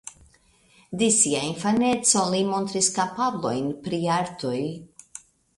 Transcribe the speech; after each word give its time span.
De 1.01 1.09
sia 1.17 1.41
infaneco 1.49 2.25
li 2.37 2.41
montris 2.53 2.91
kapablojn 2.97 3.71
pri 3.85 4.01
artoj. 4.17 4.59